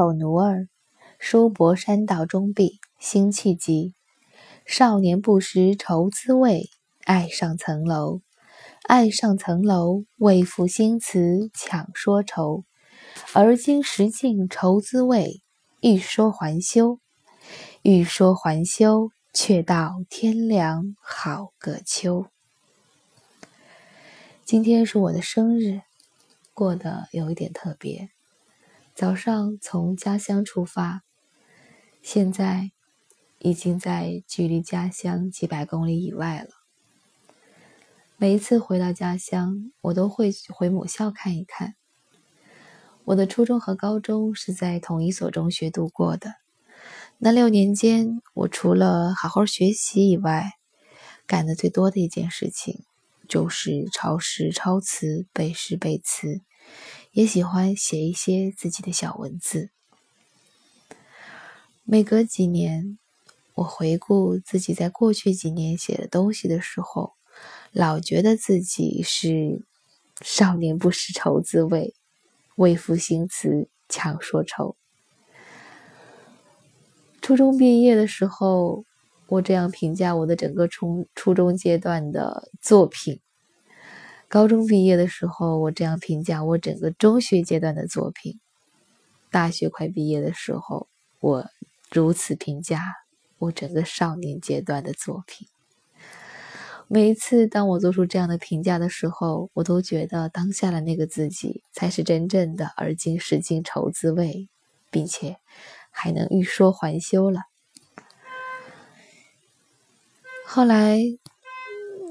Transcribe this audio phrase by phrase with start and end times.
[0.00, 0.66] 丑奴儿，
[1.18, 3.92] 书博山道中壁，辛弃疾。
[4.64, 6.70] 少年不识愁滋味，
[7.04, 8.22] 爱上层楼。
[8.84, 12.64] 爱上层楼，为赋新词强说愁。
[13.34, 15.42] 而今识尽愁滋味，
[15.82, 16.98] 欲说还休。
[17.82, 22.24] 欲说还休，却道天凉好个秋。
[24.46, 25.82] 今天是我的生日，
[26.54, 28.08] 过得有一点特别。
[29.00, 31.04] 早上从家乡出发，
[32.02, 32.70] 现在
[33.38, 36.50] 已经在距离家乡几百公里以外了。
[38.18, 41.76] 每一次回到家乡，我都会回母校看一看。
[43.04, 46.34] 我的初中和高中是在同一所中学度过的。
[47.16, 50.50] 那六年间，我除了好好学习以外，
[51.26, 52.84] 干的最多的一件事情
[53.26, 56.42] 就是抄诗、抄词、背诗、背词。
[57.12, 59.70] 也喜欢写一些自己的小文字。
[61.82, 62.98] 每隔几年，
[63.54, 67.14] 我回顾自己在过去几年写的东西的时候，
[67.72, 69.60] 老觉得自己是
[70.20, 71.94] 少年不识愁滋味，
[72.54, 74.76] 为赋新词强说愁。
[77.20, 78.84] 初中毕业的时候，
[79.26, 83.20] 我这样评价我的整个初初中阶段的作品。
[84.30, 88.34] 高中毕业的时候，我这样评价我整个中学阶段的作品；
[89.28, 90.86] 大学快毕业的时候，
[91.18, 91.46] 我
[91.90, 92.80] 如此评价
[93.38, 95.48] 我整个少年阶段的作品。
[96.86, 104.48] 每一次当我做出这样的评价的时候，我都觉得当下的那个自己才是真正的“而今识尽愁滋味”，
[104.92, 105.38] 并且
[105.90, 107.40] 还能欲说还休了。
[110.46, 111.00] 后来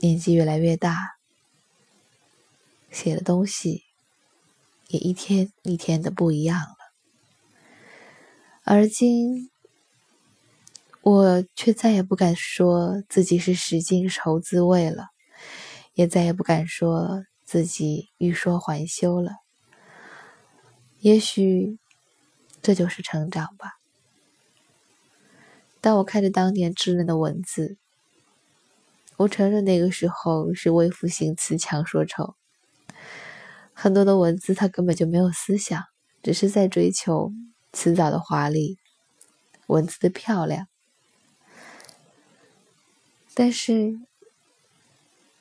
[0.00, 1.13] 年纪越来越大。
[2.94, 3.82] 写的东西
[4.86, 6.76] 也一天一天的不一样了，
[8.62, 9.50] 而今
[11.02, 15.08] 我却再也不敢说自己是十斤愁滋味了，
[15.94, 19.32] 也再也不敢说自己欲说还休了。
[21.00, 21.80] 也许
[22.62, 23.72] 这就是成长吧。
[25.80, 27.76] 当我看着当年稚嫩的文字，
[29.16, 32.36] 我承认那个时候是为赋新词强说愁。
[33.76, 35.82] 很多的文字，它根本就没有思想，
[36.22, 37.32] 只是在追求
[37.72, 38.78] 辞藻的华丽，
[39.66, 40.68] 文字的漂亮。
[43.34, 43.98] 但是，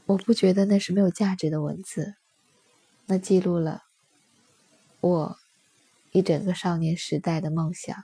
[0.07, 2.15] 我不觉得那是没有价值的文字，
[3.05, 3.83] 那记录了
[4.99, 5.37] 我
[6.11, 7.95] 一整个少年时代的梦想。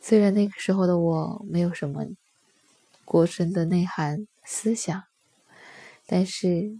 [0.00, 2.06] 虽然那个时候的我没有什么
[3.04, 5.02] 过深的内涵思想，
[6.06, 6.78] 但是。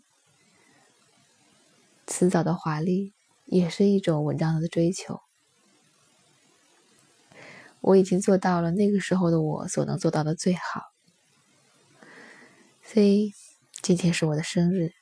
[2.06, 3.14] 辞藻的华丽
[3.46, 5.20] 也是一种文章的追求。
[7.80, 10.82] 我已经做到了那个时候的我所能做到的最好。
[12.82, 13.32] 所以
[13.82, 14.92] 今天是我的生日，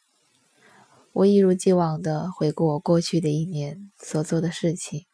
[1.12, 5.06] 我一如既往的回顾我过去的一年所做的事情，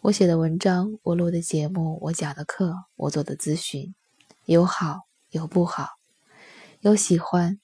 [0.00, 3.94] 我写的文章，我录的节目，我讲的课，我做的咨询，
[4.44, 5.88] 有好有不好，
[6.80, 7.58] 有喜欢，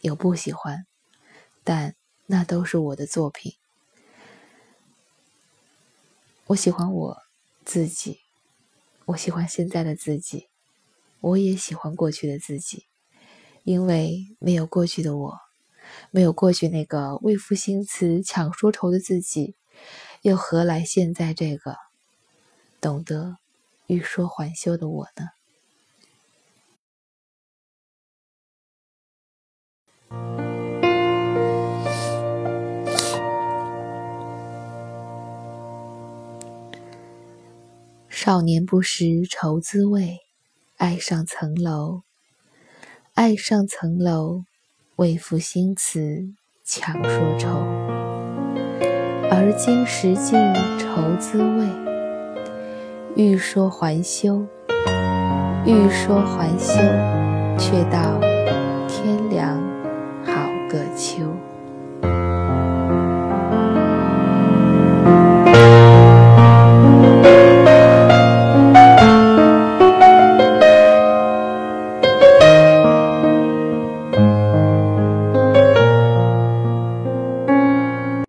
[0.00, 0.86] 有不喜欢，
[1.62, 1.94] 但。
[2.26, 3.54] 那都是我的作品。
[6.48, 7.22] 我喜欢我
[7.64, 8.20] 自己，
[9.06, 10.48] 我喜欢现在的自己，
[11.20, 12.86] 我也喜欢过去的自己。
[13.64, 15.40] 因为没有过去的我，
[16.12, 19.56] 没有过去那个为赋新词强说愁的自己，
[20.22, 21.76] 又何来现在这个
[22.80, 23.38] 懂得
[23.88, 25.35] 欲说还休的我呢？
[38.26, 40.18] 少年不识愁滋味
[40.78, 42.02] 爱上层楼
[43.14, 44.42] 爱上层楼
[44.96, 46.34] 为赋新词
[46.64, 47.48] 强说愁。
[49.30, 50.36] 而今识尽
[50.76, 51.68] 愁滋味
[53.14, 54.44] 欲说还休
[55.64, 56.74] 欲说还休
[57.56, 58.18] 却道
[58.88, 59.56] 天凉
[60.24, 60.34] 好
[60.68, 61.55] 个秋。